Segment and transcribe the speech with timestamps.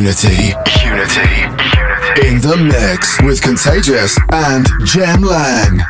[0.00, 0.54] Unity.
[0.82, 1.20] Unity.
[1.20, 2.26] Unity.
[2.26, 5.80] In the mix with Contagious and Jem Lang.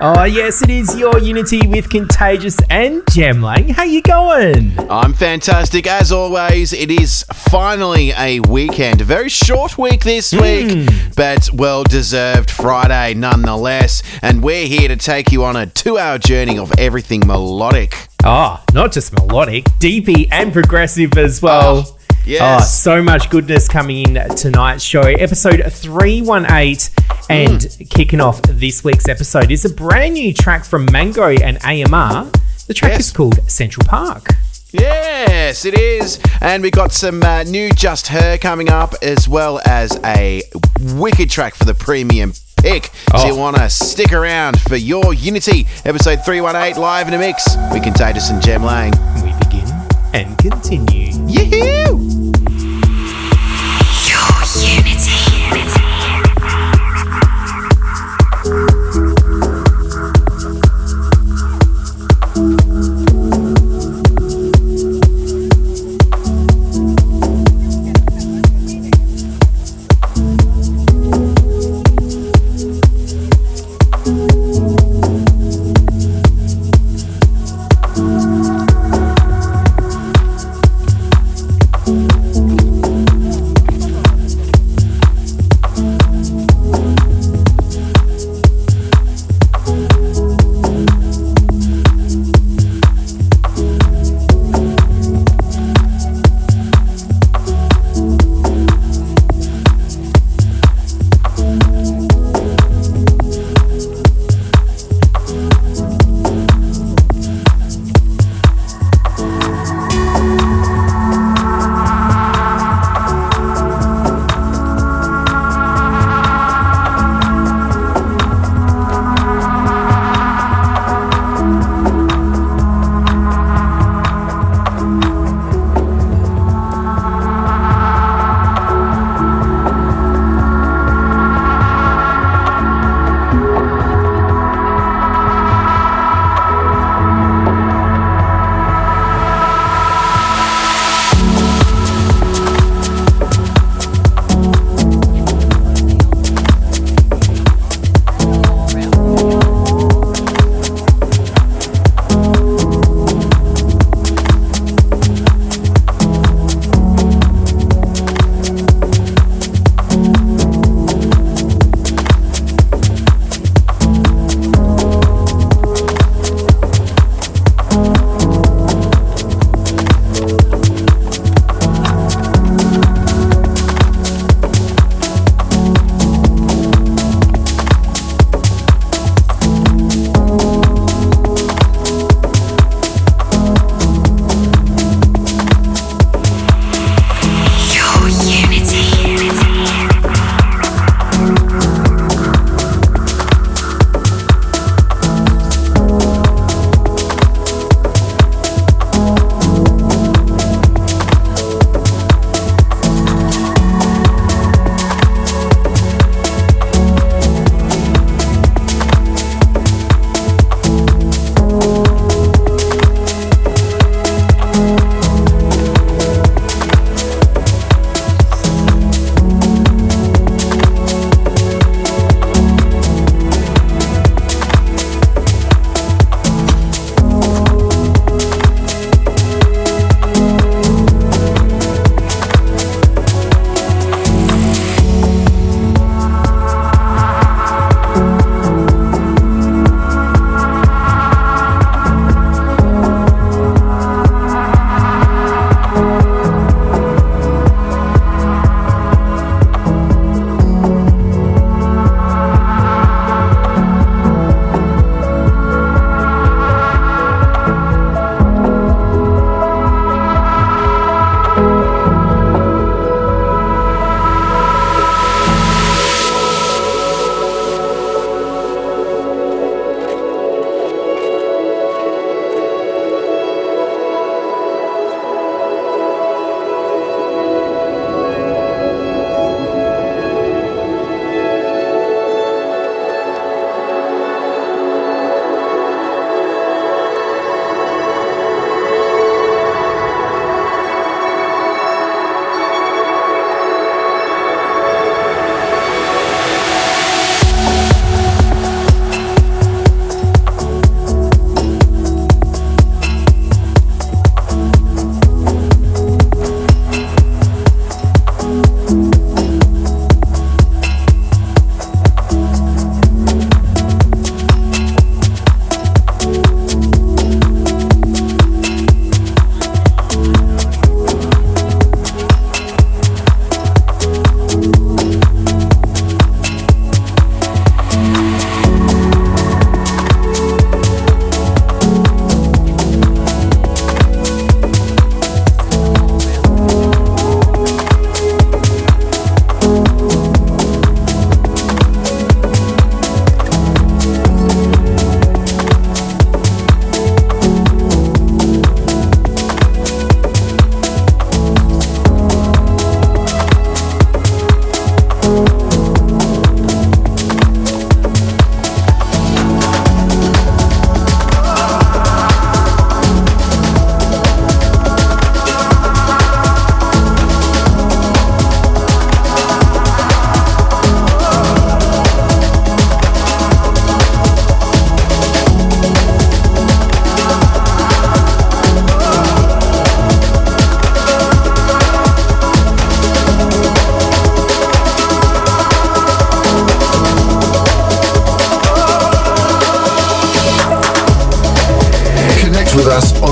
[0.00, 3.68] Oh yes, it is your Unity with Contagious and Jem Lang.
[3.68, 4.76] How you going?
[4.90, 6.72] I'm fantastic as always.
[6.72, 10.42] It is finally a weekend, a very short week this hmm.
[10.42, 14.02] week, but well deserved Friday nonetheless.
[14.20, 18.08] And we're here to take you on a two-hour journey of everything melodic.
[18.24, 21.84] Oh, not just melodic, deepy and progressive as well.
[21.86, 22.40] Oh, yes.
[22.42, 25.02] Oh, so much goodness coming in tonight's show.
[25.02, 26.90] Episode 318.
[27.30, 32.30] And kicking off this week's episode is a brand new track from Mango and AMR.
[32.66, 33.00] The track Yes.
[33.06, 34.28] is called Central Park.
[34.72, 36.18] Yes, it is.
[36.40, 40.42] And we got some uh, new Just Her coming up, as well as a
[40.96, 42.90] wicked track for the premium pick.
[43.16, 43.36] So you Oh.
[43.36, 47.56] want to stick around for your Unity episode 318 live in a mix.
[47.72, 48.92] We Contagious and Jem Lang.
[50.14, 51.10] And continue.
[51.26, 52.33] Yahoo!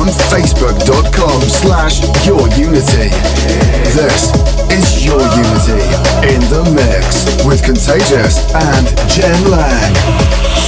[0.02, 3.10] on facebook.com slash your unity.
[3.94, 4.32] This
[4.72, 5.78] is your unity
[6.26, 9.94] in the mix with Contagious and Jem Lang.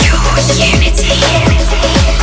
[0.07, 2.14] Your unity.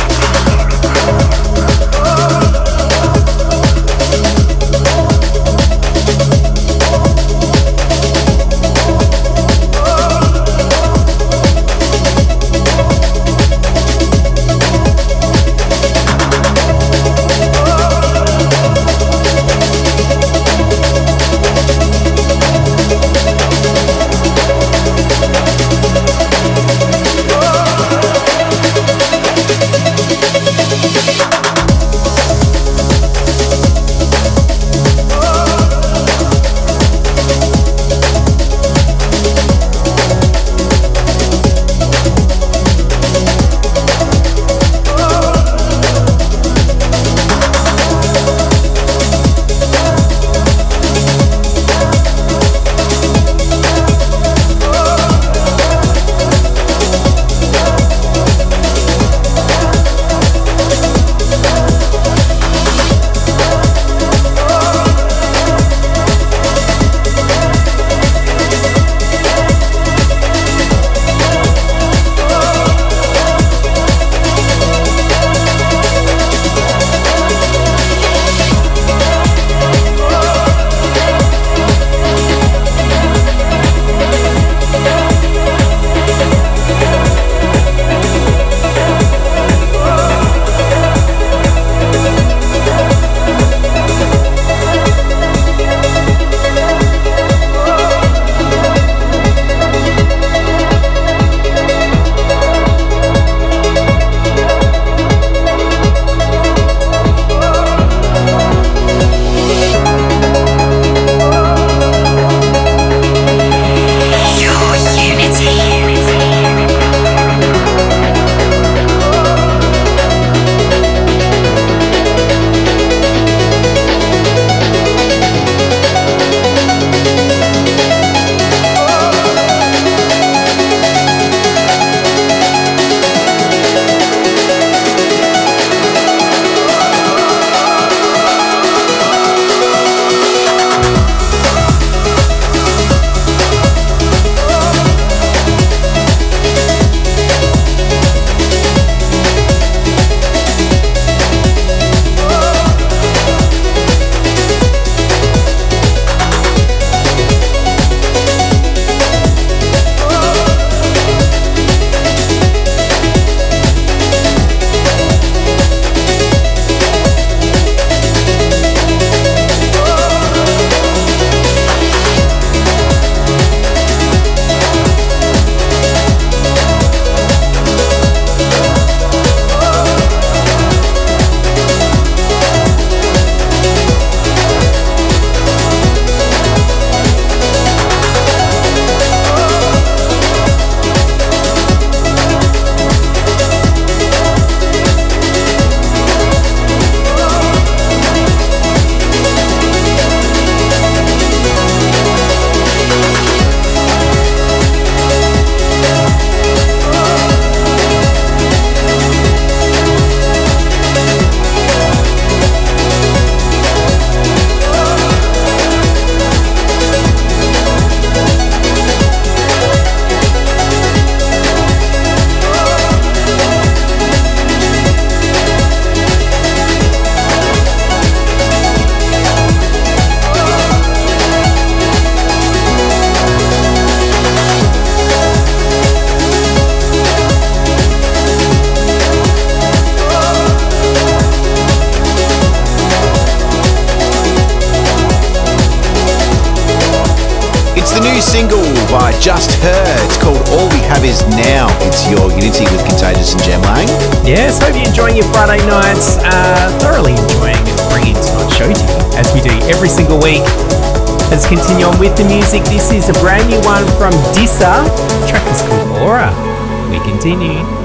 [267.24, 267.81] 美女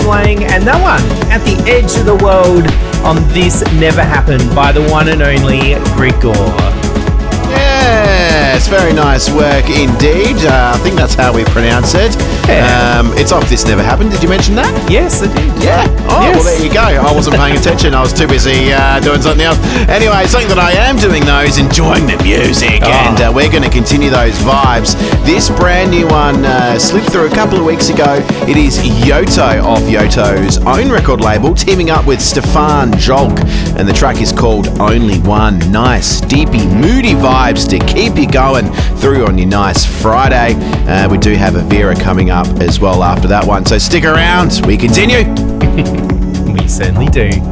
[0.00, 2.66] Lang, and that one, At the Edge of the World,
[3.04, 6.91] on This Never Happened by the one and only Grigor.
[8.72, 10.36] Very nice work indeed.
[10.48, 12.16] Uh, I think that's how we pronounce it.
[12.48, 12.96] Yeah.
[12.98, 14.10] Um, it's off This Never Happened.
[14.10, 14.72] Did you mention that?
[14.90, 15.62] Yes, I did.
[15.62, 15.84] Yeah.
[16.08, 16.40] Oh, Yes.
[16.40, 16.80] well, there you go.
[16.80, 17.92] I wasn't paying attention.
[17.94, 19.58] I was too busy uh, doing something else.
[19.92, 22.80] Anyway, something that I am doing, though, is enjoying the music.
[22.82, 22.88] Oh.
[22.88, 24.96] And uh, we're going to continue those vibes.
[25.28, 28.24] This brand new one uh, slipped through a couple of weeks ago.
[28.48, 33.36] It is Yotto off Yotto's own record label, teaming up with Stephan Jolk.
[33.78, 35.58] And the track is called Only One.
[35.70, 40.54] Nice, deepy, moody vibes to keep you going through on your nice Friday.
[40.86, 43.66] Uh, we do have Avira coming up as well after that one.
[43.66, 44.60] So stick around.
[44.66, 45.24] We continue.
[46.52, 47.51] We certainly do.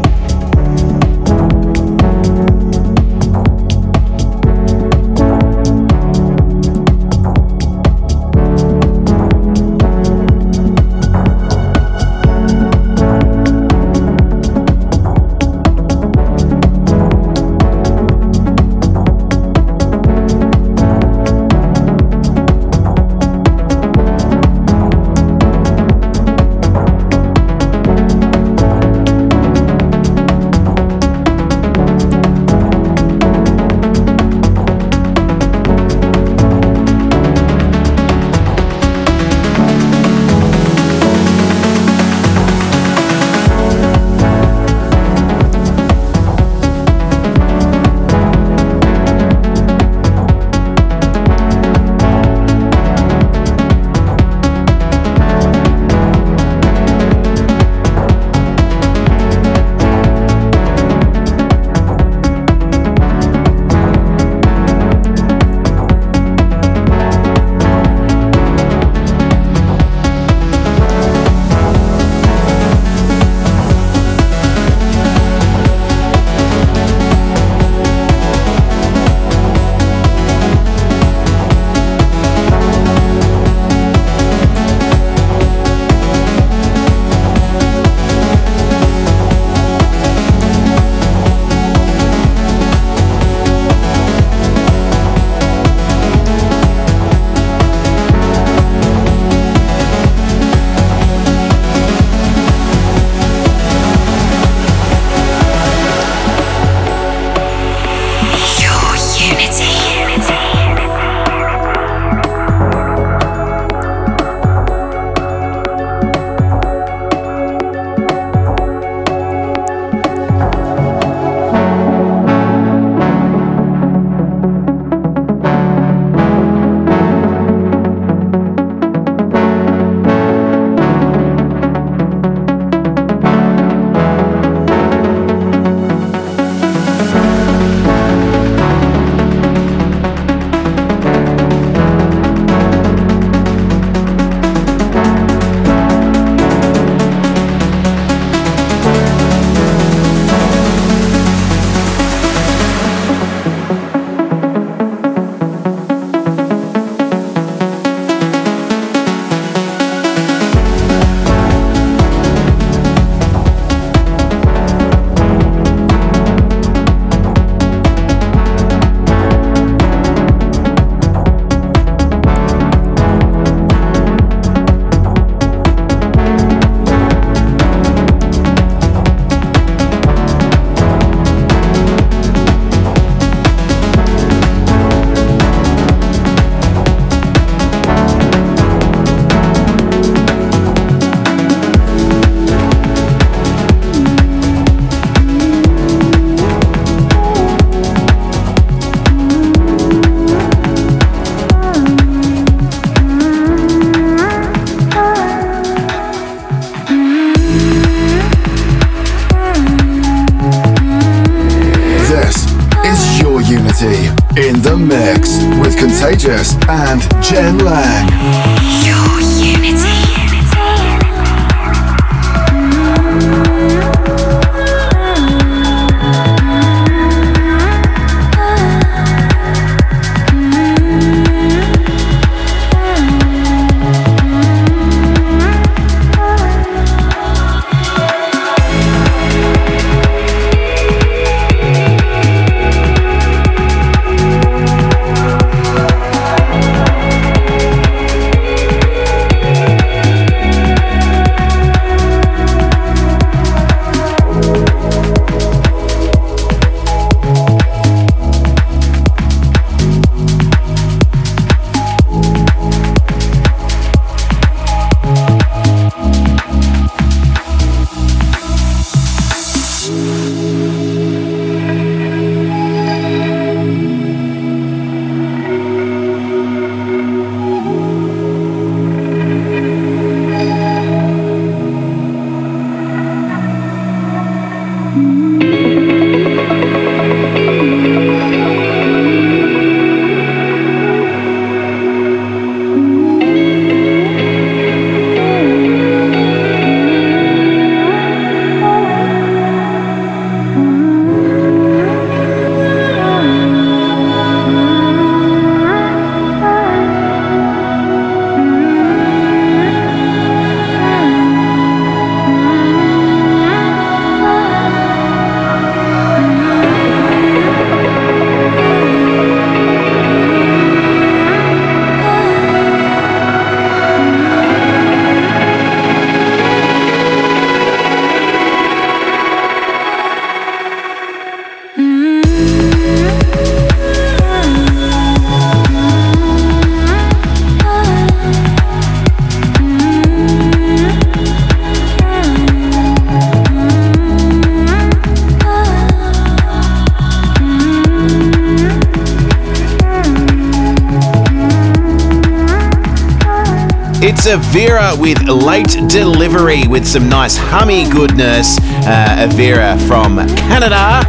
[354.51, 358.59] Avira with late delivery with some nice hummy goodness.
[358.85, 361.07] Uh, Avira from Canada.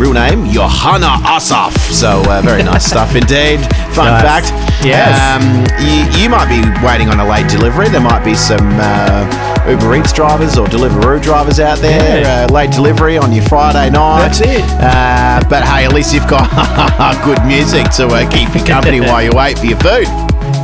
[0.00, 1.76] Real name, Johanna Asaf.
[1.76, 3.60] So, uh, very nice stuff indeed.
[3.92, 4.48] Fun Nice.
[4.48, 4.82] fact.
[4.82, 5.12] Yes.
[5.12, 5.44] Um,
[5.84, 7.90] you, you might be waiting on a late delivery.
[7.90, 12.22] There might be some uh, Uber Eats drivers or Deliveroo drivers out there.
[12.22, 12.46] Yeah.
[12.48, 14.20] Uh, late delivery on your Friday night.
[14.20, 14.62] That's it.
[14.80, 16.48] Uh, but hey, at least you've got
[17.26, 20.06] good music to uh, keep you company while you wait for your food.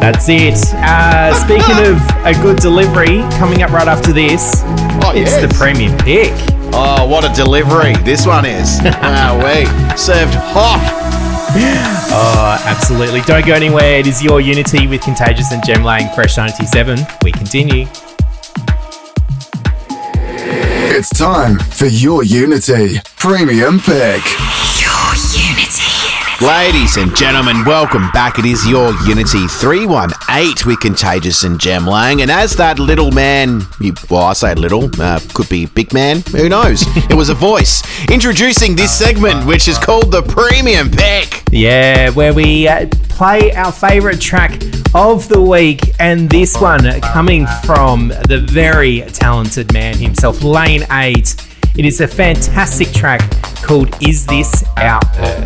[0.01, 0.55] That's it.
[0.75, 4.63] Uh, speaking of a good delivery, coming up right after this,
[5.03, 5.43] Oh, it's yes.
[5.43, 6.33] the premium pick.
[6.73, 8.81] Oh, what a delivery this one is.
[8.85, 9.65] Wow, we
[9.97, 11.03] served hot.
[12.19, 13.21] Oh, absolutely.
[13.23, 13.99] Don't go anywhere.
[13.99, 16.99] It is your Unity with Contagious and Jem Lang Fresh 97.
[17.25, 17.87] We continue.
[19.89, 24.23] It's time for your Unity Premium Pick.
[26.43, 28.39] Ladies and gentlemen, welcome back.
[28.39, 32.21] It is your Unity 318 with Contagious and Jem Lang.
[32.21, 36.21] And as that little man, you, well, I say little, uh, could be big man,
[36.33, 36.85] who knows?
[37.11, 41.43] it was a voice introducing this segment, which is called the Premium Pick.
[41.51, 44.63] Yeah, where we uh, play our favorite track
[44.95, 51.35] of the week, and this one coming from the very talented man himself, Lane 8.
[51.79, 53.23] It is a fantastic track
[53.63, 55.46] called Is This Our Earth?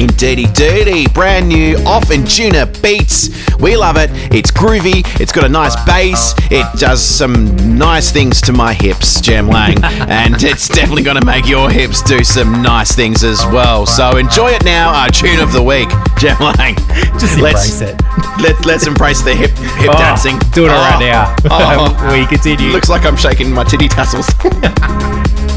[0.00, 3.30] Indeedy dirty, brand new off and tuner beats.
[3.58, 4.10] We love it.
[4.32, 5.02] It's groovy.
[5.20, 6.34] It's got a nice bass.
[6.50, 11.26] It does some nice things to my hips, Jem Lang, and it's definitely going to
[11.26, 13.86] make your hips do some nice things as well.
[13.86, 14.92] So enjoy it now.
[14.94, 16.76] Our tune of the week, Jem Lang.
[17.18, 18.00] Just let's embrace it.
[18.40, 20.38] Let, let's embrace the hip hip Oh, dancing.
[20.52, 21.34] Do it Oh, right now.
[21.50, 22.12] oh.
[22.12, 22.70] we continue.
[22.70, 24.28] Looks like I'm shaking my titty tassels.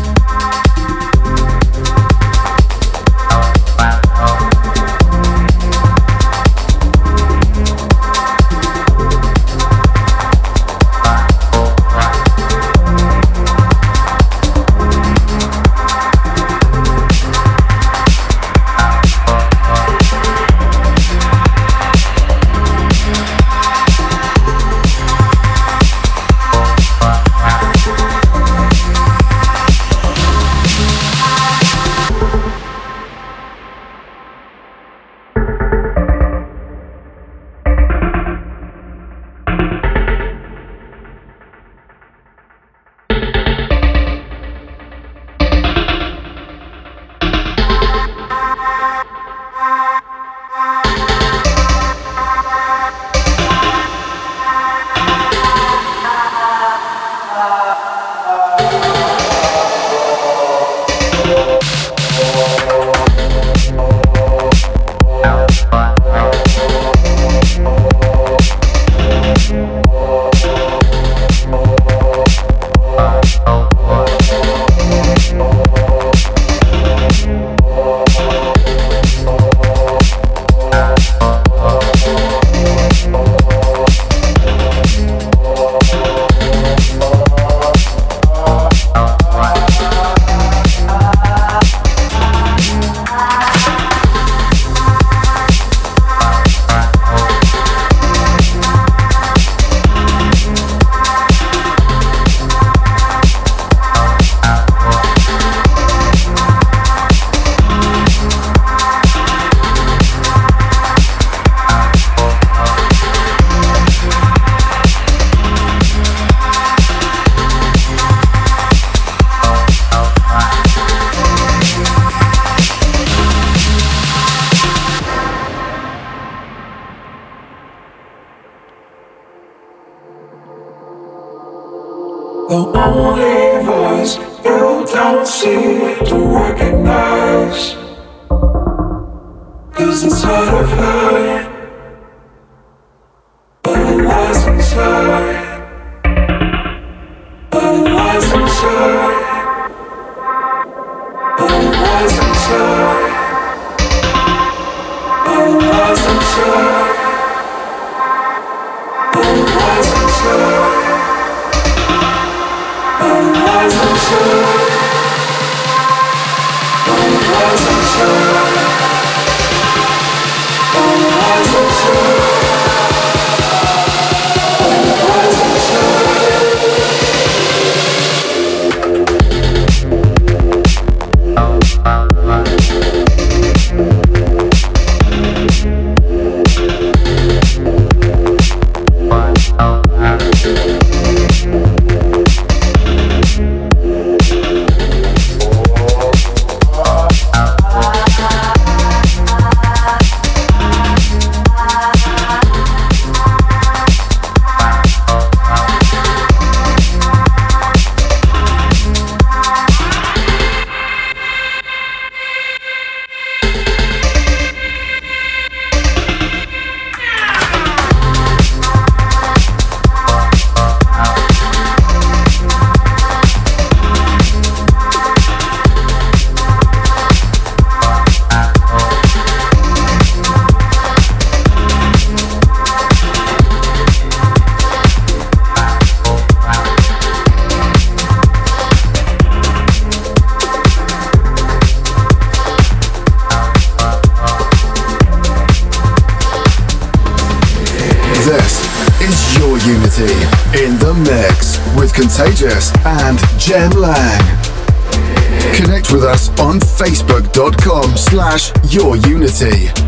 [258.73, 259.80] your unity.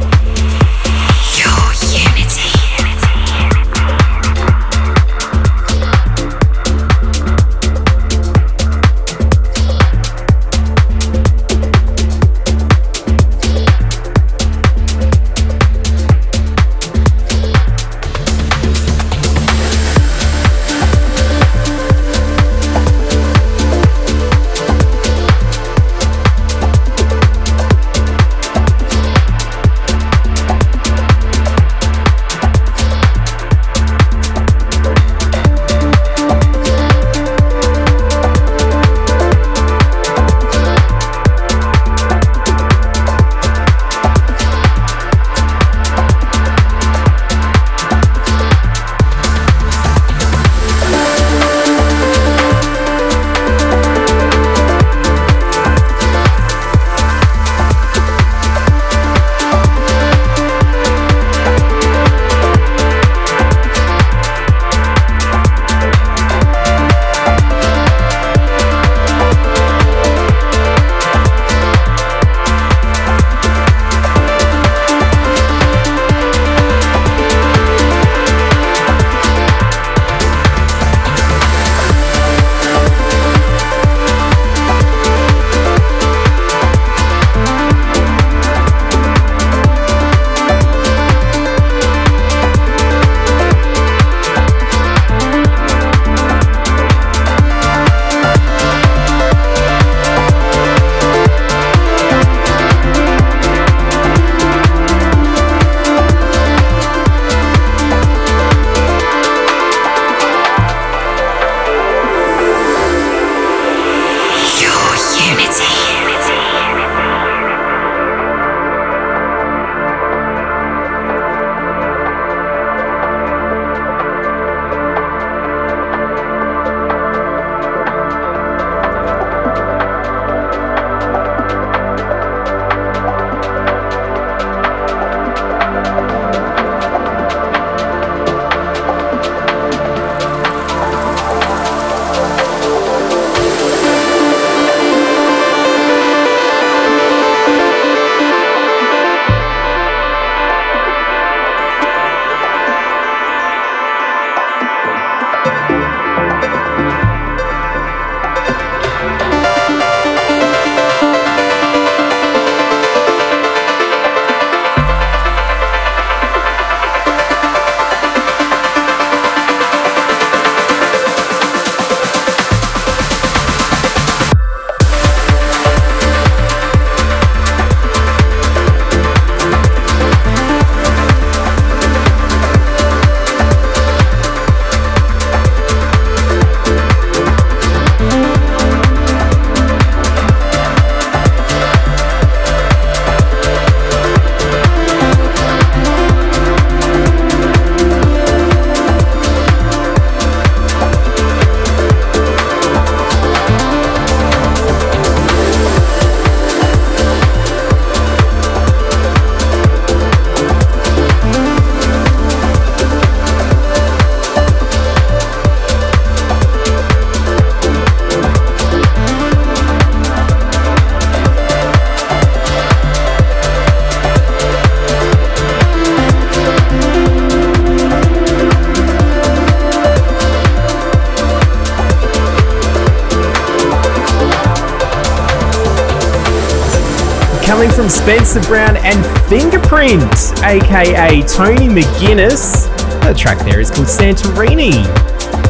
[238.03, 238.99] Spencer Brown and
[239.29, 240.03] Fingerprint,
[240.43, 242.67] aka Tony McGuinness.
[243.01, 244.83] The track there is called Santorini.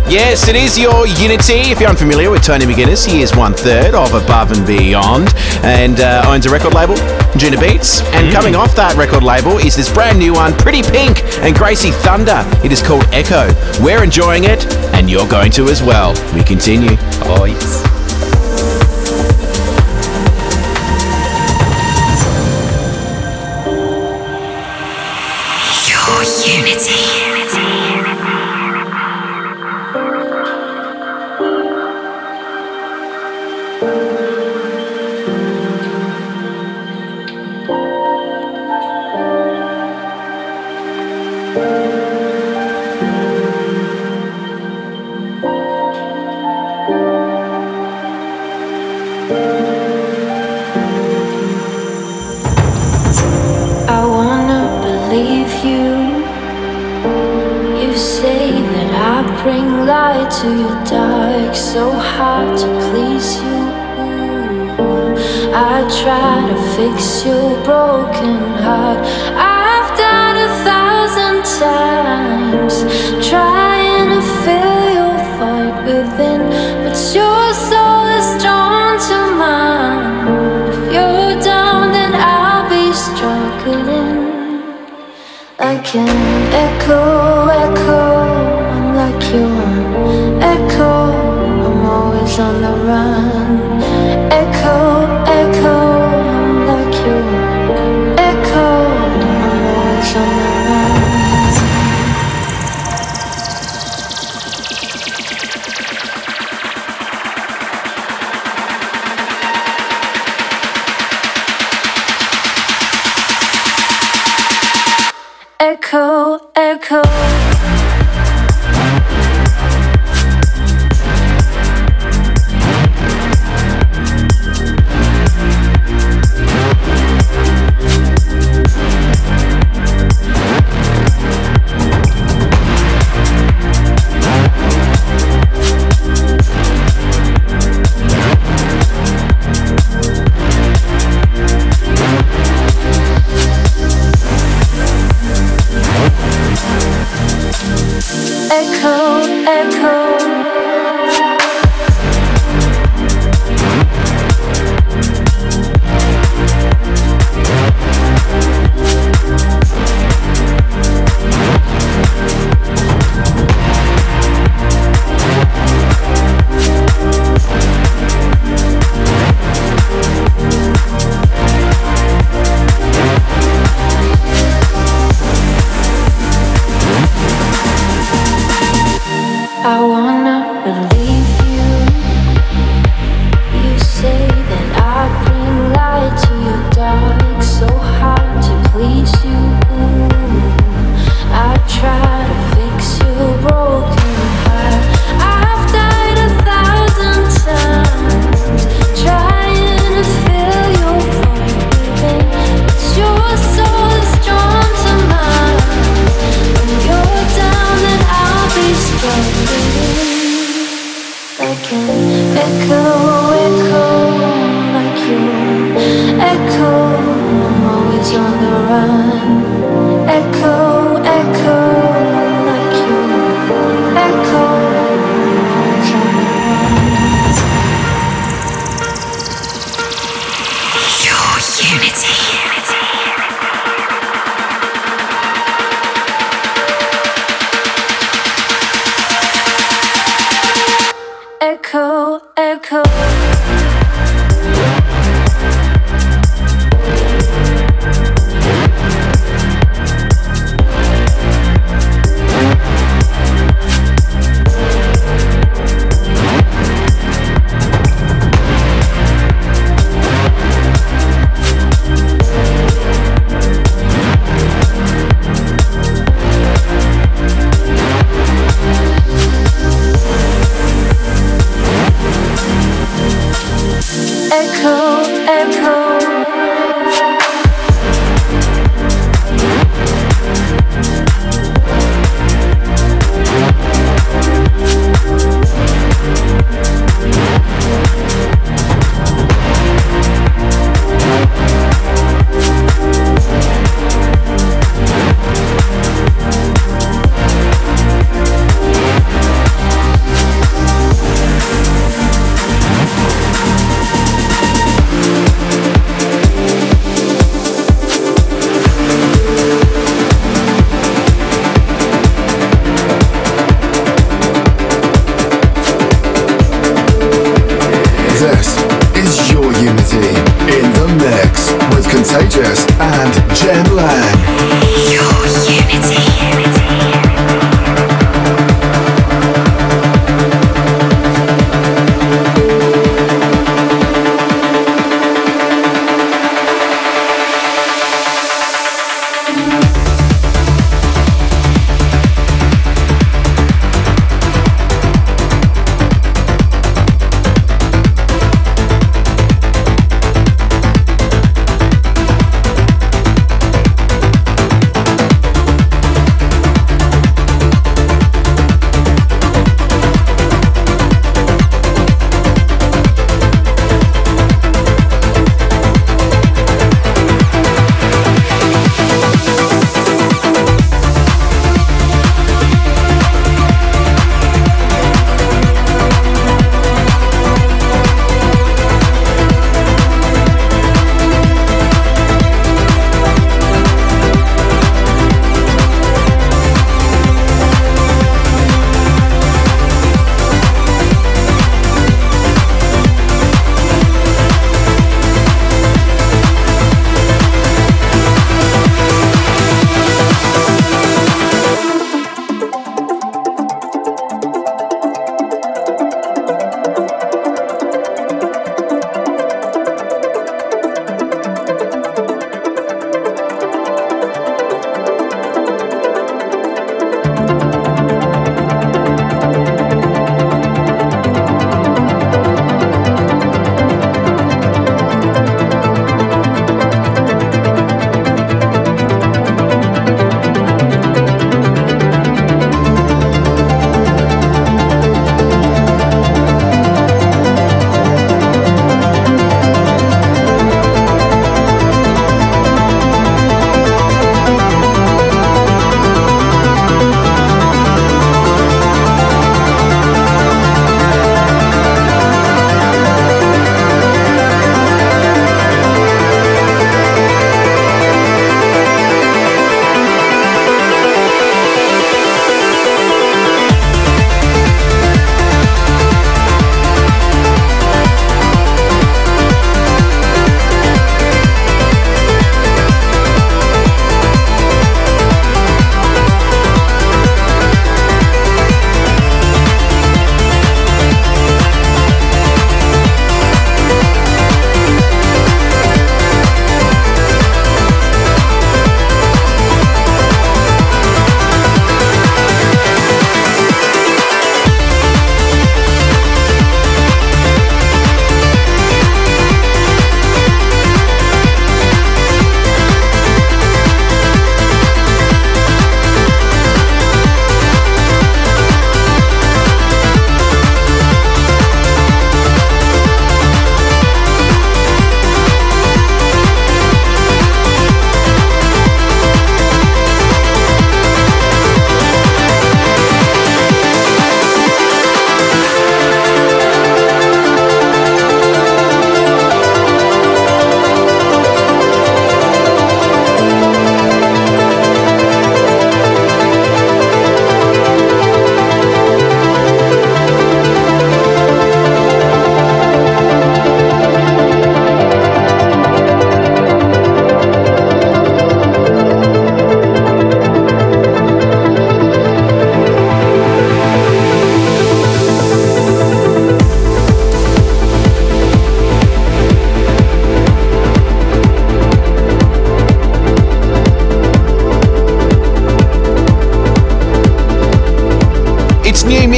[0.08, 1.72] Yes, it is your Unity.
[1.72, 5.34] If you're unfamiliar with Tony McGuinness, he is one third of Above and Beyond
[5.64, 6.94] and uh, owns a record label,
[7.34, 8.04] Anjunabeats.
[8.14, 11.90] And coming off that record label is this brand new one, Pretty Pink and Gracie
[11.90, 12.46] Thunder.
[12.64, 13.50] It is called Echo.
[13.84, 16.14] We're enjoying it, and you're going to as well.
[16.36, 16.98] We continue.
[17.26, 17.73] Oh, yes.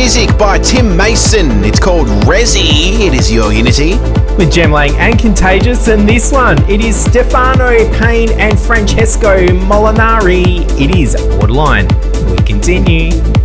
[0.06, 1.64] Music by Tim Mason.
[1.64, 3.08] It's called Rezzie.
[3.08, 3.98] It is your Unity.
[4.38, 10.62] With Jem Lang and Contagious, and this one, it is Stefano Pain and Francesco Molinari.
[10.80, 11.88] It is Borderline.
[12.30, 13.45] We continue.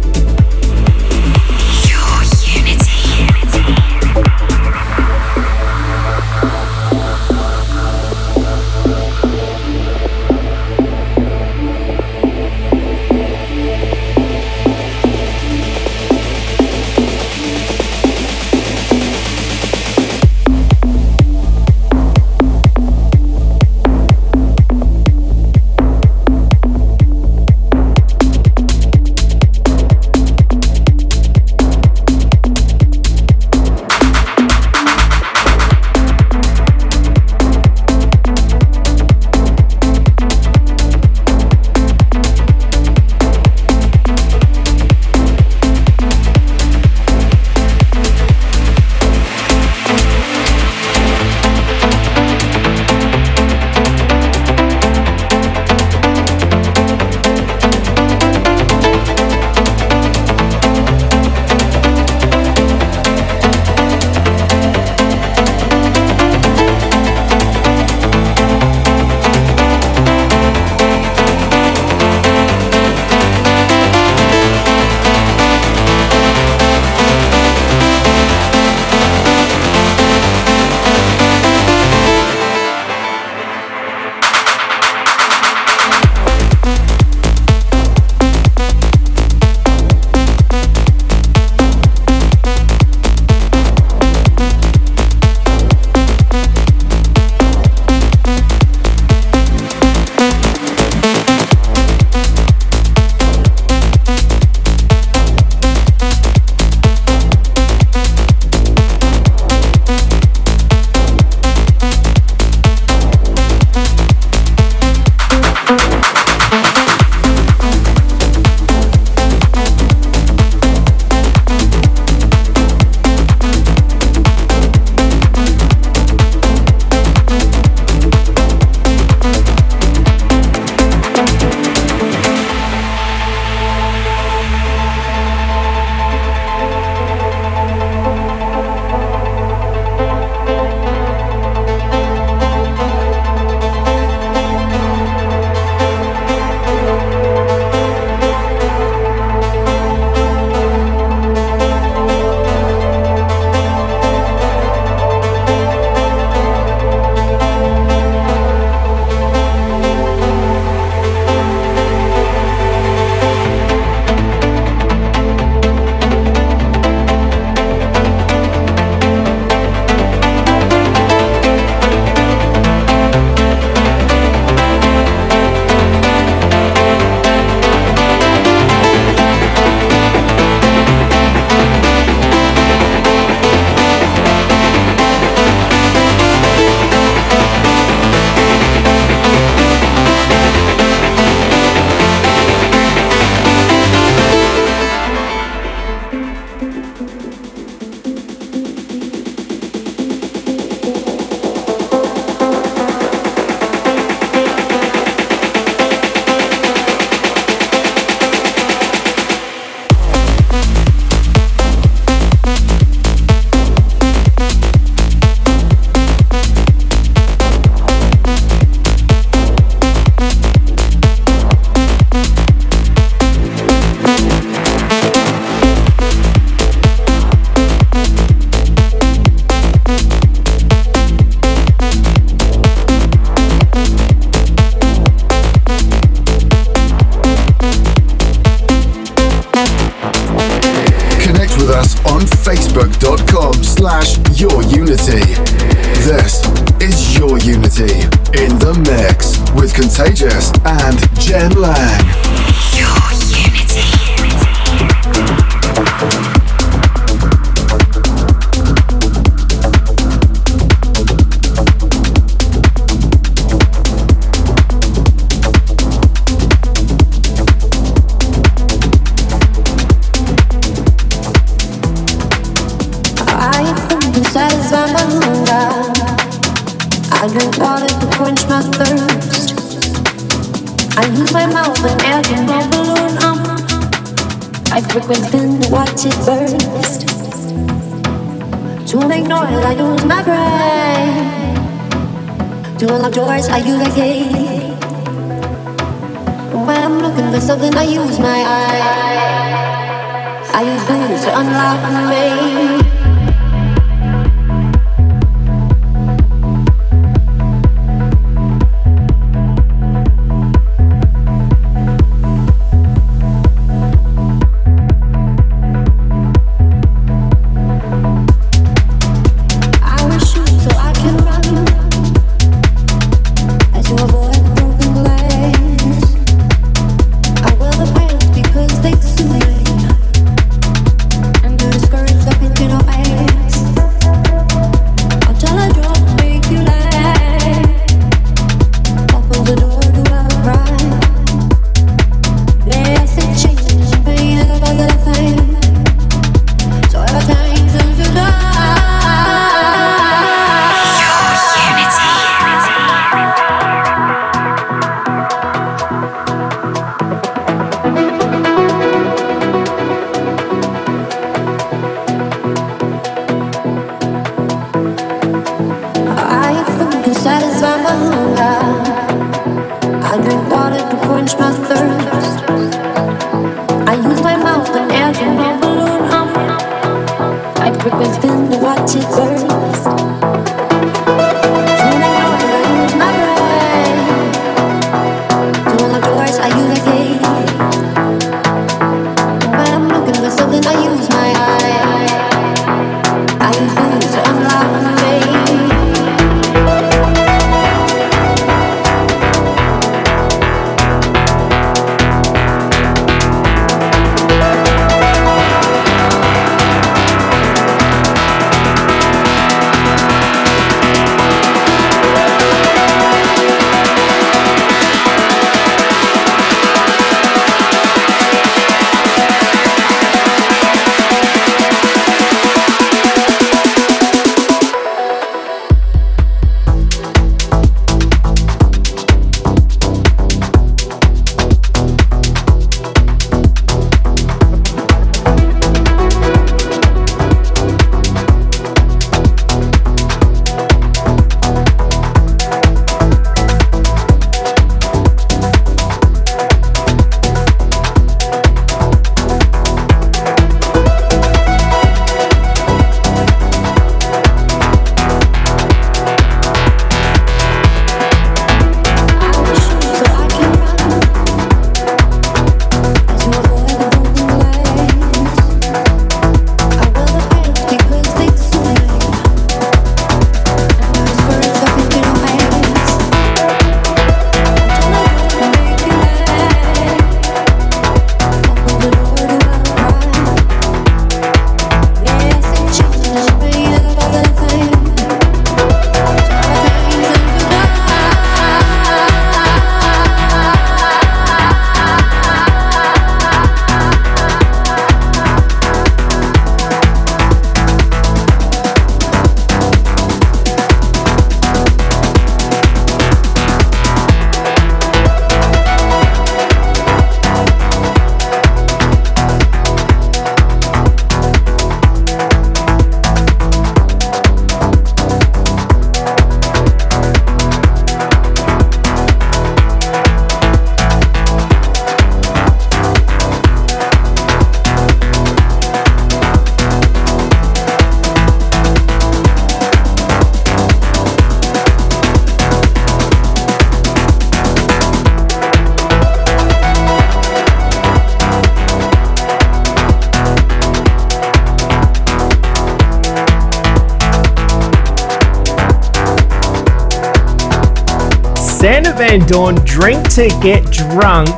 [549.31, 551.28] Doorn, Drink to Get Drunk.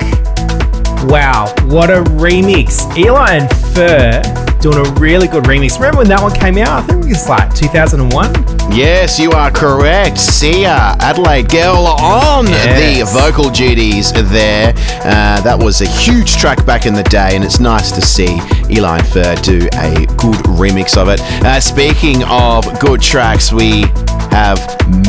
[1.10, 2.96] Wow, what a remix.
[2.96, 4.22] Eli and Fur
[4.62, 5.74] doing a really good remix.
[5.76, 6.84] Remember when that one came out?
[6.84, 8.32] I think it was like 2001.
[8.72, 10.16] Yes, you are correct.
[10.16, 13.12] Sia, Adelaide Girl on Yes.
[13.12, 14.72] the vocal duties there.
[15.04, 18.40] Uh, that was a huge track back in the day, and it's nice to see
[18.70, 21.20] Eli and Fur do a good remix of it.
[21.44, 23.84] Uh, speaking of good tracks, we
[24.32, 24.58] have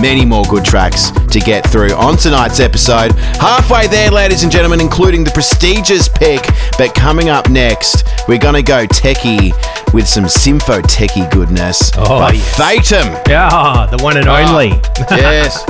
[0.02, 3.14] many more good tracks to get through on tonight's episode.
[3.40, 6.42] Halfway there, ladies and gentlemen, including the prestigious pick.
[6.78, 9.54] But coming up next, we're going to go techie
[9.94, 12.58] with some Sympho techie goodness Oh, by yes.
[12.58, 13.14] Fatum.
[13.30, 14.70] Yeah, the one and ah, only.
[15.10, 15.64] yes.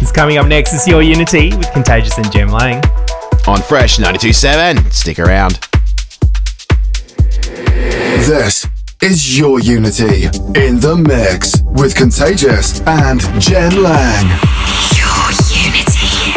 [0.00, 0.74] It's coming up next.
[0.74, 2.82] It's Your Unity with Contagious and Jem Lang.
[3.46, 4.92] On Fresh 92.7.
[4.92, 5.58] Stick around.
[8.26, 8.66] This
[9.02, 10.24] is your Unity
[10.54, 14.26] in the mix with Contagious and Jem Lang.
[14.96, 16.32] Your unity.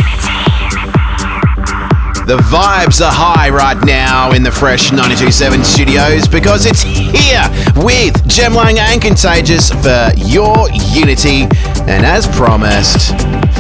[2.26, 7.44] The vibes are high right now in the Fresh 92.7 studios because it's here
[7.84, 11.48] with Jem Lang and Contagious for your Unity.
[11.88, 13.12] And as promised,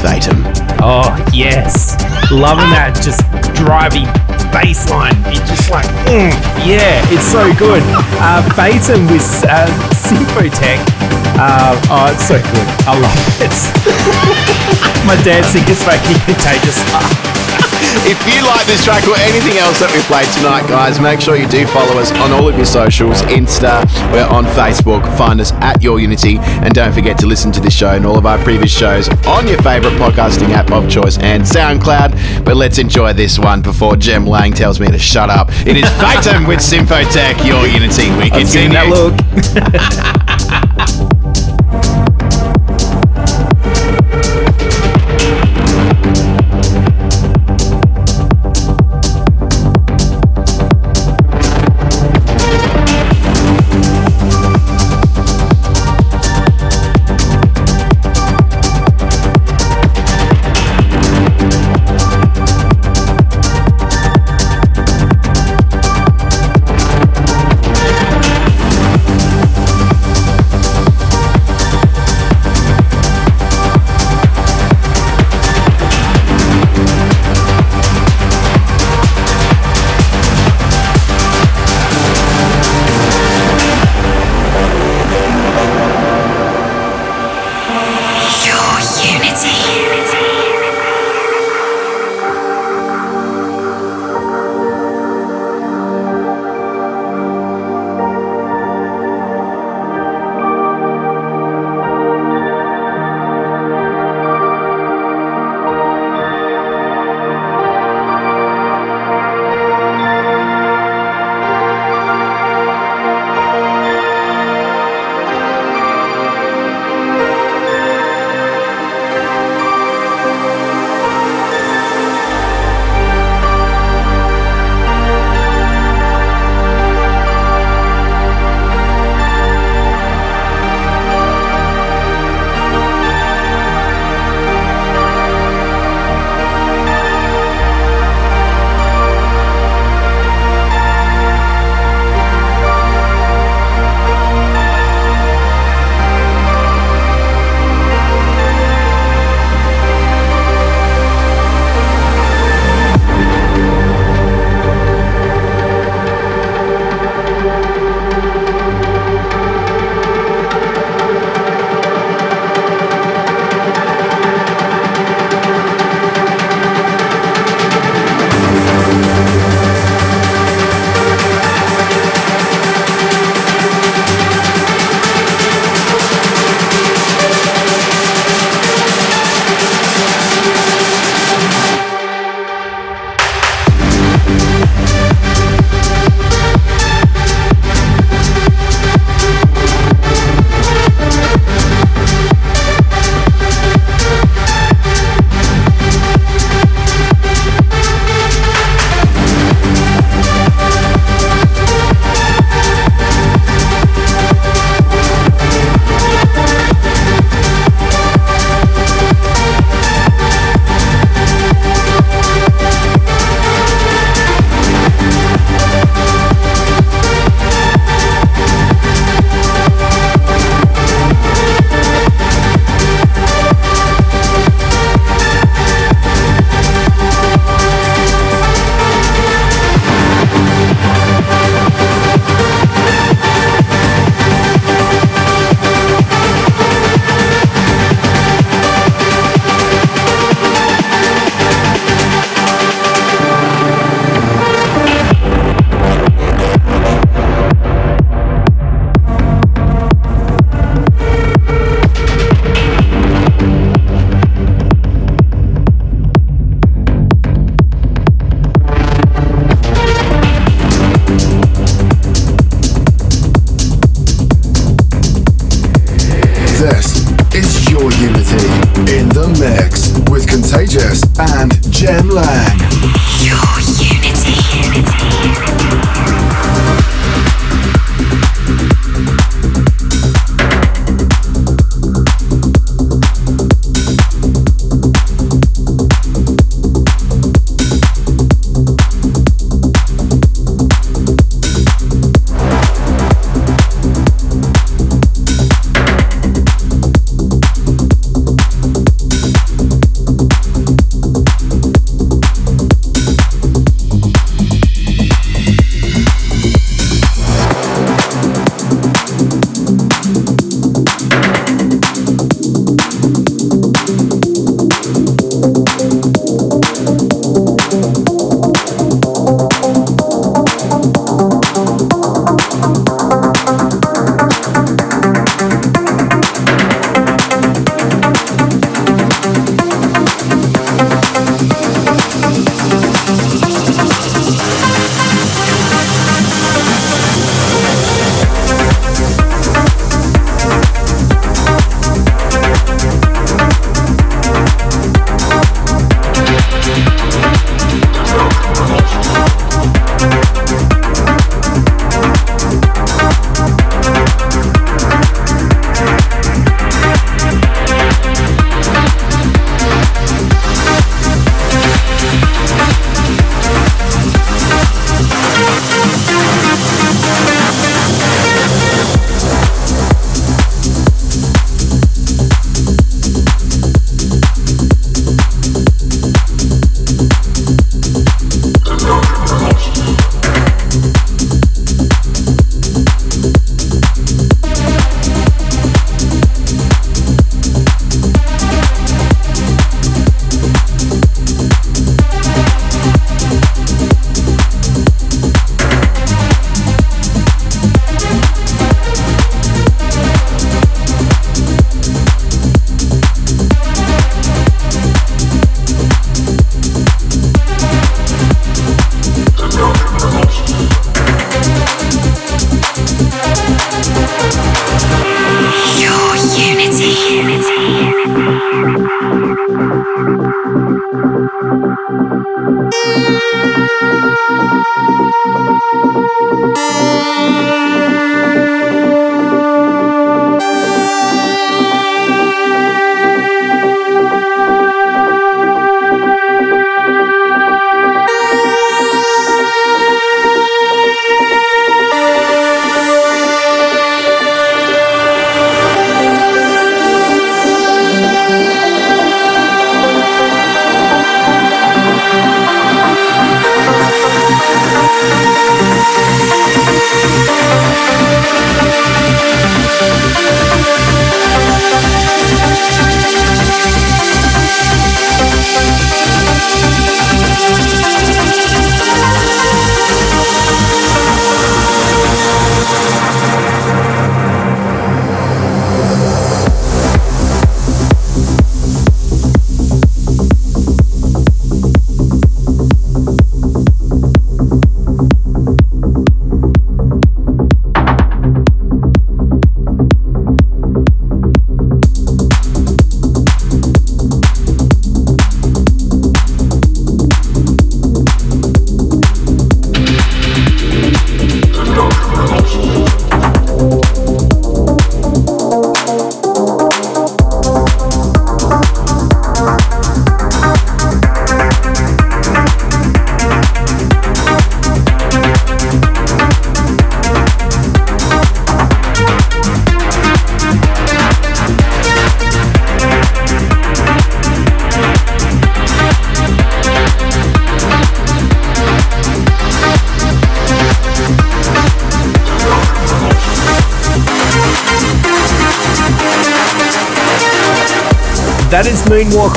[0.01, 0.62] Fatum.
[0.81, 1.95] Oh, yes.
[2.31, 3.21] Loving that just
[3.53, 4.07] driving
[4.53, 5.17] bass line.
[5.29, 7.83] It's just like, mm, yeah, it's so good.
[8.21, 10.79] Uh, Fatum with uh, Symphotek.
[11.35, 12.67] Uh, oh, it's so good.
[12.85, 13.55] I love it.
[15.07, 17.22] My dancing is making contagious.
[18.05, 21.37] If you like this track or anything else that we played tonight, guys, make sure
[21.37, 23.21] you do follow us on all of your socials.
[23.23, 25.01] Insta, we're on Facebook.
[25.17, 26.37] Find us at Your Unity.
[26.39, 29.47] And don't forget to listen to this show and all of our previous shows on
[29.47, 32.43] your favourite podcasting app of choice and SoundCloud.
[32.43, 35.49] But let's enjoy this one before Jem Lang tells me to shut up.
[35.65, 38.11] It is Fatum with Symphotek, Your Unity.
[38.17, 38.73] We continue.
[38.73, 39.13] that look.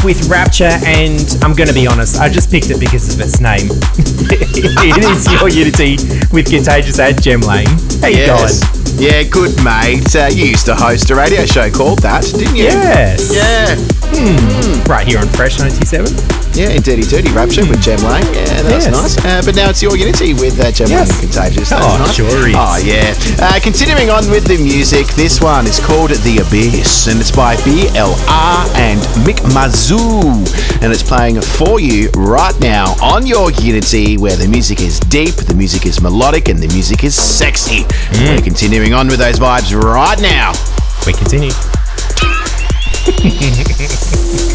[0.07, 3.41] with Rapture, and I'm going to be honest, I just picked it because of its
[3.41, 3.67] name.
[4.31, 5.97] it is Your Unity
[6.33, 7.67] with Contagious and Jem Lang.
[8.01, 8.63] How you Yes.
[9.01, 10.15] Yeah, good mate.
[10.15, 12.71] Uh, you used to host a radio show called that, didn't you?
[12.71, 12.83] going?
[12.83, 13.35] Yes.
[13.35, 16.36] Yeah, Right here on Fresh 97.
[16.57, 18.25] Yeah, in Dirty Dirty Rapture with Jem Lang.
[18.33, 18.93] Yeah, that's Yes.
[18.93, 19.17] nice.
[19.25, 21.11] Uh, but now it's your Unity with uh, Jem Yes.
[21.13, 21.69] Lang Contagious.
[21.69, 22.15] That's Oh, nice.
[22.17, 22.55] sure is.
[22.57, 23.13] Oh, yeah.
[23.39, 27.57] Uh, continuing on with the music, this one is called The Abyss, and it's by
[27.57, 28.99] BLR and
[29.29, 30.33] Mick Mazoo.
[30.83, 35.35] And it's playing for you right now on your Unity, where the music is deep,
[35.37, 37.85] the music is melodic, and the music is sexy.
[37.85, 38.37] Mm.
[38.37, 40.53] We're continuing on with those vibes right now.
[41.07, 41.53] We continue.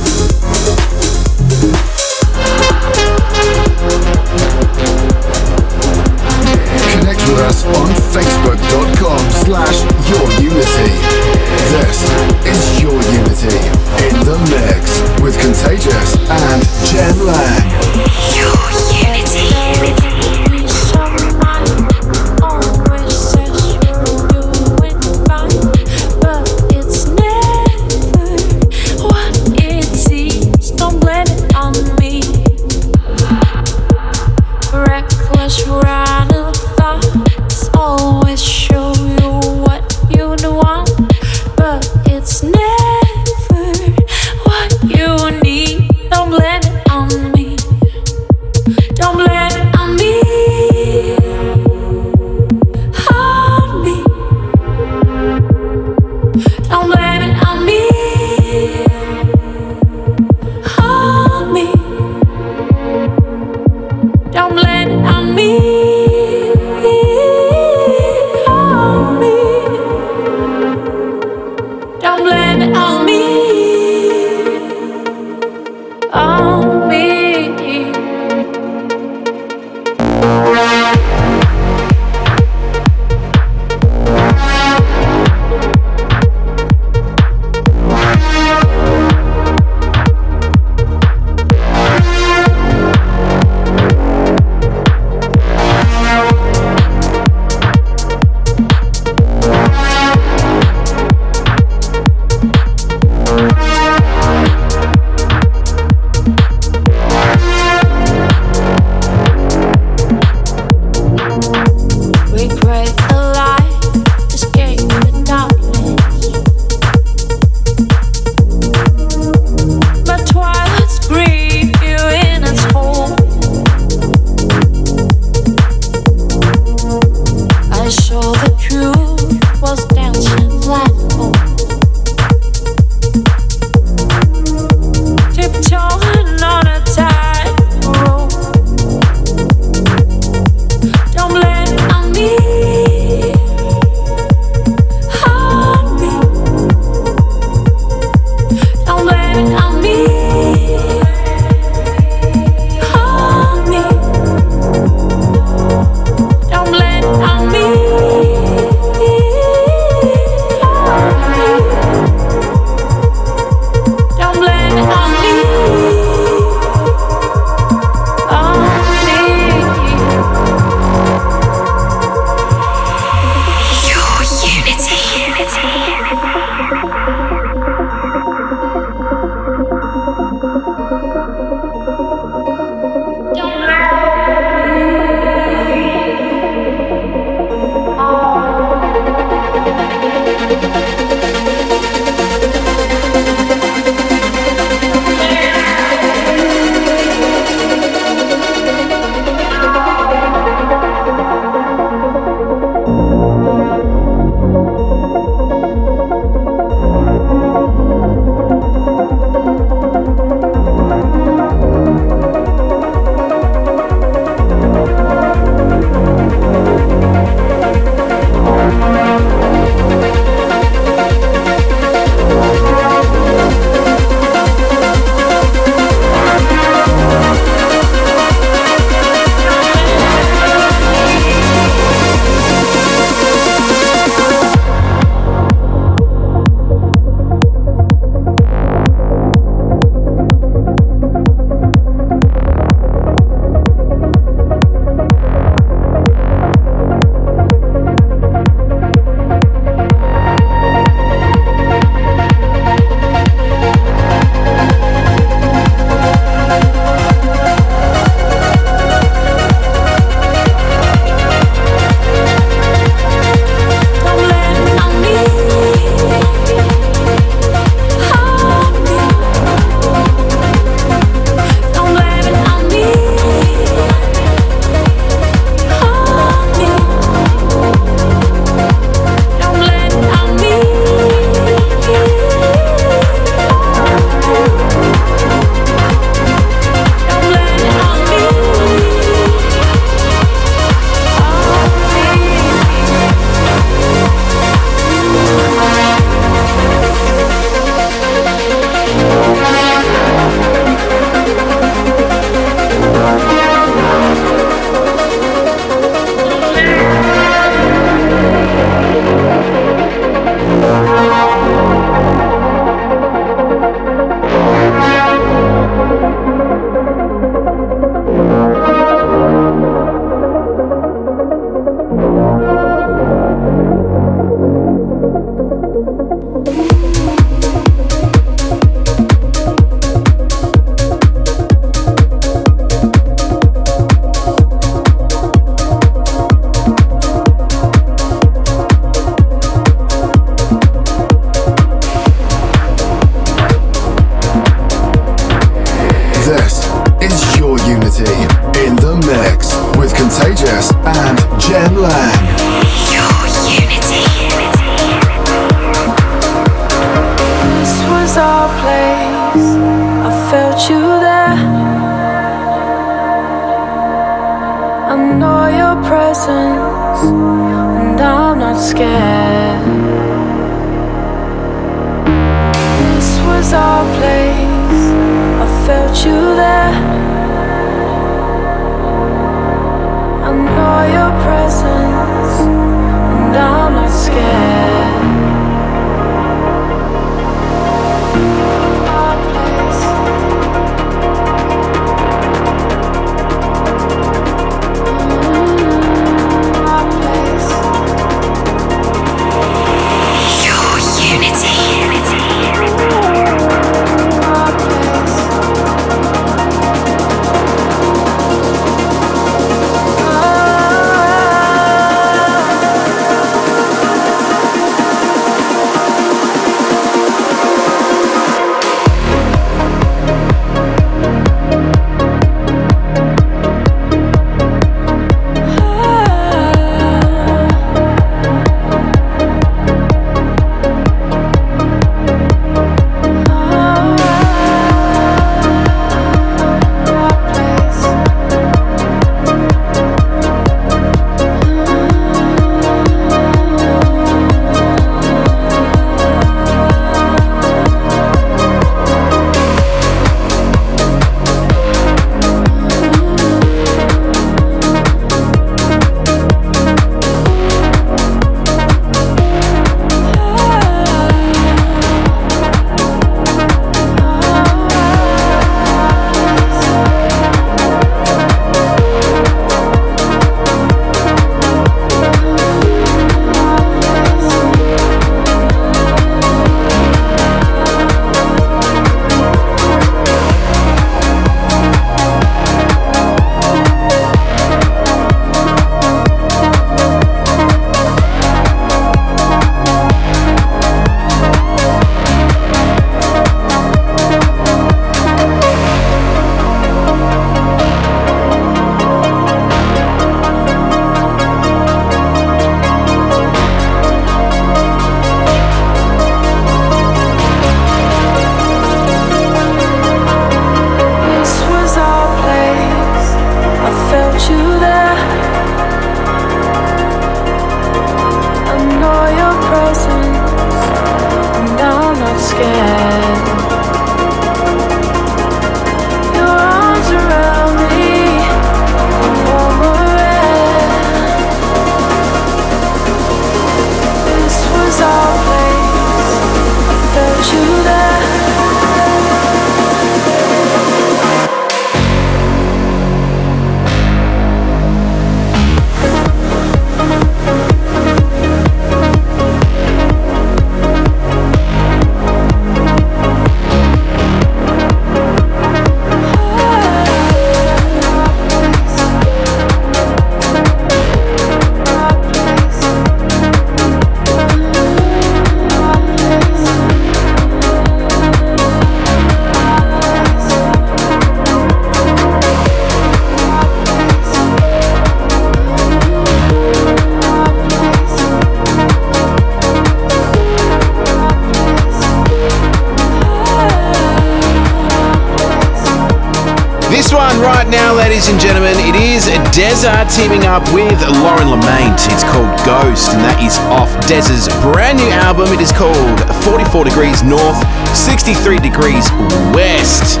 [590.56, 591.76] with Lauren L'aimant.
[591.92, 595.28] It's called Ghost, and that is off DEZZA's brand new album.
[595.28, 595.76] It is called
[596.24, 597.36] 44 Degrees North,
[597.76, 598.88] 63 Degrees
[599.36, 600.00] West.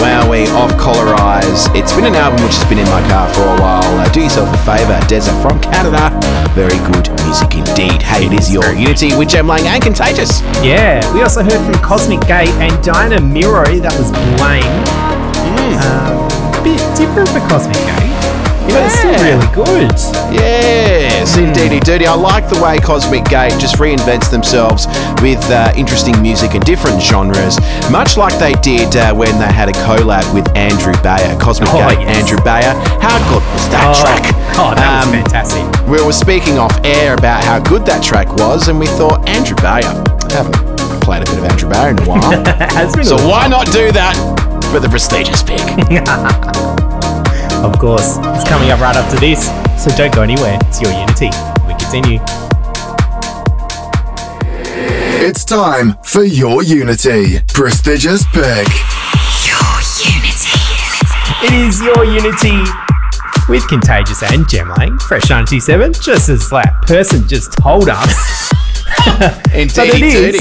[0.00, 1.68] Wow, we off Colorize.
[1.76, 3.84] It's been an album which has been in my car for a while.
[4.00, 6.08] Uh, do yourself a favour, Deza from Canada.
[6.56, 8.00] Very good music indeed.
[8.00, 10.40] Hey, it is your Unity with Jem Lang and Contagious.
[10.64, 13.68] Yeah, we also heard from Cosmic Gate and Diana Miro.
[13.84, 14.08] That was
[14.40, 14.64] Blame.
[15.84, 18.09] Um, bit different for Cosmic Gate,
[18.72, 19.34] but it's still Yeah.
[19.34, 19.92] really good.
[20.32, 22.06] Yes, indeedy doody.
[22.06, 24.86] I like the way Cosmic Gate just reinvents themselves
[25.22, 27.58] with uh, interesting music and different genres,
[27.90, 31.36] much like they did uh, when they had a collab with Andrew Bayer.
[31.38, 32.16] Cosmic Oh, Gate, yes.
[32.22, 32.72] Andrew Bayer.
[33.00, 34.22] How good was that oh, track?
[34.58, 35.86] Oh, that Um, was fantastic.
[35.88, 39.56] We were speaking off air about how good that track was, and we thought, Andrew
[39.56, 39.90] Bayer.
[40.30, 42.20] I haven't played a bit of Andrew Bayer in a while.
[42.86, 43.28] It's a so while.
[43.28, 44.14] why not do that
[44.70, 45.60] for the prestigious pick?
[47.62, 49.46] Of course, it's coming up right after this.
[49.82, 50.58] So don't go anywhere.
[50.62, 51.28] It's your Unity.
[51.68, 52.18] We continue.
[55.22, 57.40] It's time for your Unity.
[57.48, 58.66] Prestigious pick.
[59.44, 59.76] Your
[60.08, 60.56] Unity.
[61.44, 62.56] It is your Unity
[63.50, 64.98] with Contagious and Jem Lang.
[64.98, 68.50] Fresh 97, just as that person just told us.
[69.04, 70.40] but it Indeed,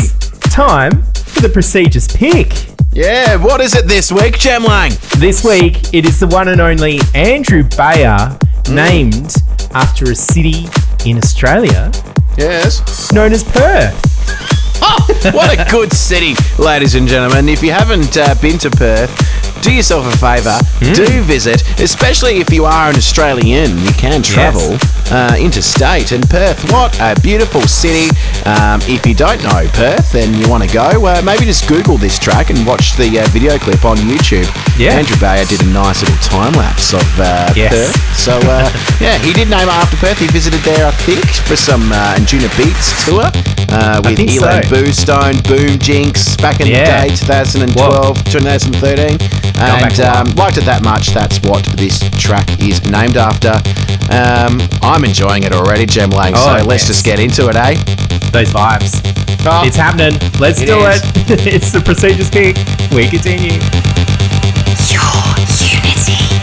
[0.51, 2.53] time for the prestigious pick.
[2.93, 4.91] Yeah, what is it this week, Jem Lang?
[5.19, 8.37] This week, it is the one and only Andrew Bayer,
[8.71, 9.35] named
[9.73, 10.65] after a city
[11.05, 11.91] in Australia
[12.37, 13.11] Yes.
[13.11, 13.99] known as Perth.
[14.81, 17.49] Oh, what a good city, ladies and gentlemen.
[17.49, 19.11] If you haven't uh, been to Perth,
[19.61, 20.57] do yourself a favour.
[20.95, 23.77] Do visit, especially if you are an Australian.
[23.79, 24.77] You can travel
[25.11, 26.13] uh, interstate.
[26.13, 28.07] And Perth, what a beautiful city.
[28.45, 31.97] Um, if you don't know Perth and you want to go, uh, maybe just Google
[31.97, 34.47] this track and watch the uh, video clip on YouTube.
[34.79, 34.95] Yeah.
[34.95, 37.75] Andrew Bayer did a nice little time lapse of uh, Yes.
[37.75, 38.15] Perth.
[38.15, 38.71] So, uh,
[39.03, 40.19] yeah, he did name it after Perth.
[40.19, 43.27] He visited there, I think, for some uh, Anjunabeats tour
[43.75, 44.47] uh, with think so.
[44.47, 47.03] Ilan Bluestone, Boom Jinx back in Yeah.
[47.03, 49.19] the day, 2012, 2013.
[49.59, 51.09] And um, liked it that much.
[51.11, 53.51] That's what this track is named after.
[54.07, 56.31] Um, I'm enjoying it already, Jem Lang.
[56.35, 57.75] Oh, so let's just get into it, eh?
[58.31, 59.03] Those vibes.
[59.45, 60.15] Oh, It's happening.
[60.39, 61.01] Let's It do is.
[61.03, 61.47] it.
[61.53, 62.55] it's the prestigious pick.
[62.95, 63.59] We continue.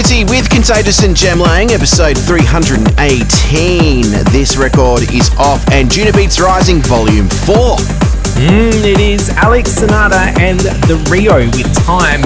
[0.00, 4.02] Unity with Contagious and Jem Lang, episode 318.
[4.32, 7.76] This record is off Anjunabeats Rising Volume 4.
[7.76, 10.58] Mm, it is Alex Sonata and
[10.88, 12.22] the Rio with Time.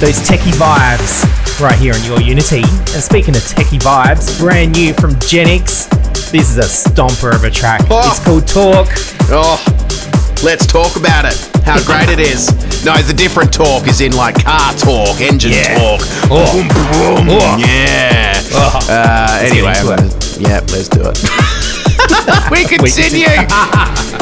[0.00, 2.62] Those techie vibes right here on Your Unity.
[2.94, 5.90] And speaking of techie vibes, brand new from Genix.
[6.30, 7.82] This is a stomper of a track.
[7.90, 8.08] Oh.
[8.08, 8.96] It's called Torque.
[9.28, 9.62] Oh,
[10.42, 11.36] let's talk about it.
[11.66, 12.48] How great it is.
[12.84, 15.78] No, the different talk is in like car talk, engine Yeah.
[15.78, 16.00] talk.
[16.30, 16.50] Oh.
[16.52, 17.56] Boom, boom, Oh.
[17.58, 18.40] Yeah.
[18.52, 18.78] Oh.
[18.90, 22.50] Uh, anyway, get into I'm gonna- yeah, let's do it.
[22.50, 23.20] we continue.
[23.28, 23.46] Your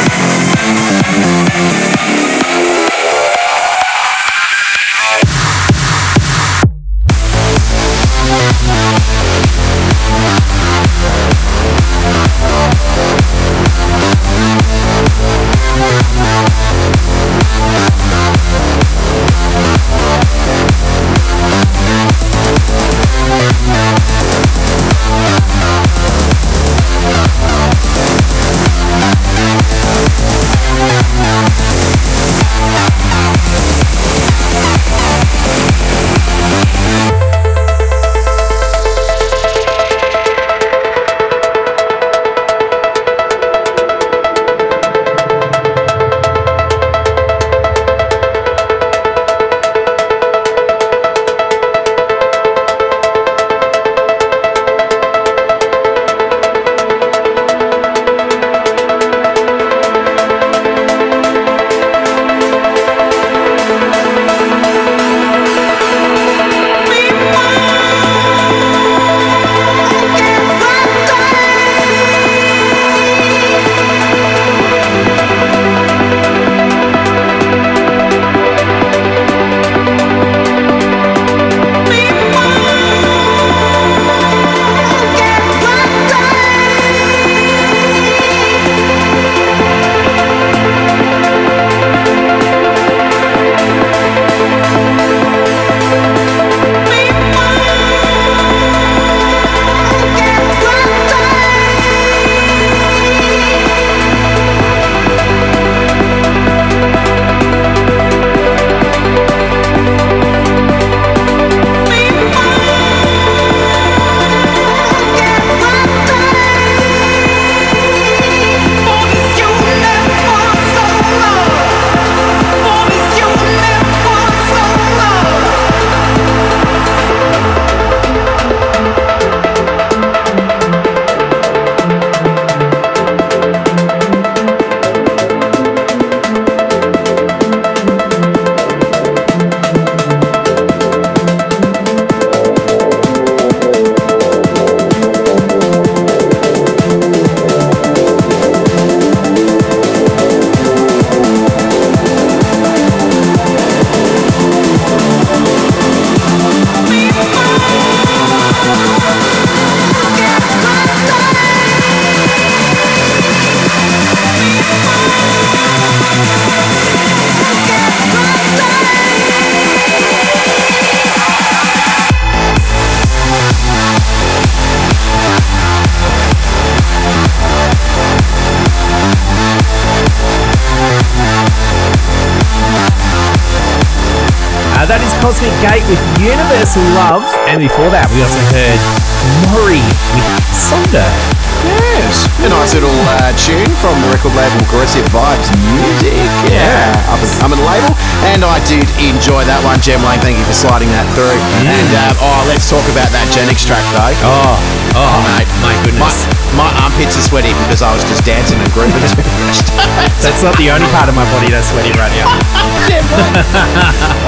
[200.61, 201.33] Sliding that through.
[201.65, 204.13] And uh, oh, let's talk about that Genix track though.
[204.21, 204.53] Oh,
[204.93, 206.29] oh, mate, my My, goodness.
[206.53, 209.01] my armpits are sweaty because I was just dancing and grooving.
[210.21, 212.29] That's not the only part of my body that's sweaty right now.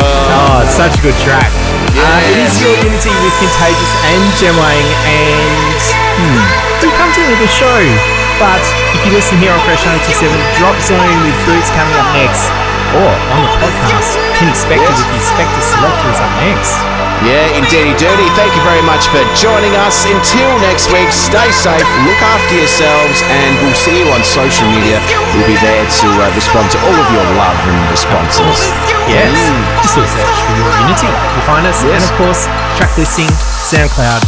[0.01, 1.53] oh, it's such a good track.
[1.93, 5.81] Uh, it is your Unity with Contagious and Jem Lang, and
[6.17, 6.41] hmm,
[6.81, 8.22] we've come to the end of the show.
[8.43, 8.59] But
[8.91, 10.27] if you listen here on Fresh 97,
[10.59, 12.43] Drop Zone with Boots coming up next,
[12.91, 16.75] or on the podcast, Can Expect It with the Spector Selector is up next.
[17.23, 18.27] yeah, indeedy dirty.
[18.35, 20.03] Thank you very much for joining us.
[20.11, 24.99] Until next week, stay safe, look after yourselves, and we'll see you on social media.
[25.31, 28.59] We'll be there to uh, respond to all of your love and responses.
[29.07, 29.39] Yes,
[29.79, 31.07] just do a search for your Unity.
[31.07, 33.31] You'll find us, and of course, track listing,
[33.71, 34.19] SoundCloud,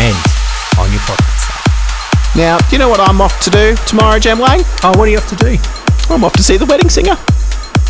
[0.00, 0.16] and
[0.80, 1.51] on your podcast.
[2.34, 4.60] Now, do you know what I'm off to do tomorrow, Jem Lang?
[4.82, 5.58] Oh, what do you have to do?
[6.08, 7.16] I'm off to see the wedding singer.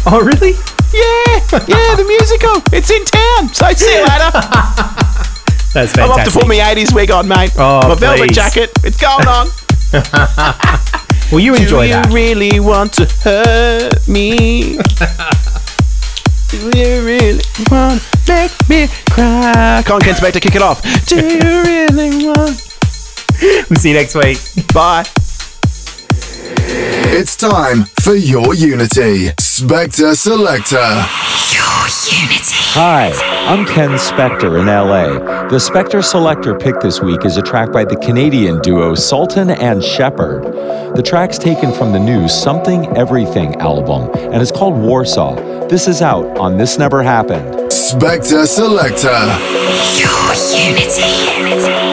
[0.05, 0.53] Oh, really?
[0.93, 1.39] Yeah,
[1.71, 2.59] yeah, the musical.
[2.75, 3.55] It's in town.
[3.55, 4.31] So see you later.
[5.73, 6.03] That's fantastic.
[6.03, 7.53] I'm off to put my 80s wig on, mate.
[7.57, 8.35] Oh, my velvet please.
[8.35, 8.71] jacket.
[8.83, 9.47] It's going on.
[11.33, 12.13] Will you enjoy Do you that.
[12.13, 14.77] really want to hurt me?
[16.51, 17.41] Do you really
[17.71, 19.83] want to make me cry?
[19.87, 20.83] Come on, Ken Spector, kick it off.
[21.07, 22.72] Do you really want?
[23.71, 24.39] We'll see you next week.
[24.75, 25.05] Bye.
[27.15, 29.29] It's time for your Unity.
[29.41, 30.77] Spector Selector.
[31.53, 31.85] Your
[32.23, 32.57] Unity.
[32.75, 33.13] Hi,
[33.47, 35.19] I'm Ken Spector in LA.
[35.49, 39.83] The Spector Selector pick this week is a track by the Canadian duo Sultan and
[39.83, 40.45] Shepard.
[40.97, 45.35] The track's taken from the new Something Everything album and is called Warsaw.
[45.69, 47.55] This is out on This Never Happened.
[47.71, 49.09] Spector Selector.
[50.01, 50.35] Your
[50.73, 51.92] Unity.